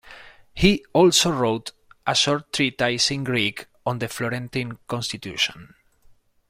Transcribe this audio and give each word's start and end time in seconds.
He 0.55 0.83
also 0.93 1.29
wrote 1.29 1.73
a 2.07 2.15
short 2.15 2.51
treatise 2.53 3.11
in 3.11 3.23
Greek 3.23 3.67
on 3.85 3.99
the 3.99 4.07
Florentine 4.07 4.79
constitution. 4.87 5.75